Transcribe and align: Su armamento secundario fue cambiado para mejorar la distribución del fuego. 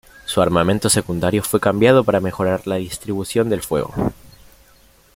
Su 0.25 0.41
armamento 0.41 0.89
secundario 0.89 1.43
fue 1.43 1.59
cambiado 1.59 2.03
para 2.03 2.19
mejorar 2.19 2.65
la 2.65 2.77
distribución 2.77 3.49
del 3.49 3.61
fuego. 3.61 3.93